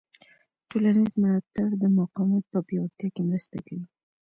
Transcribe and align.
ټولنیز 0.69 1.11
ملاتړ 1.21 1.67
د 1.81 1.83
مقاومت 1.99 2.43
په 2.53 2.59
پیاوړتیا 2.67 3.07
کې 3.15 3.21
مرسته 3.29 3.57
کوي. 3.67 3.85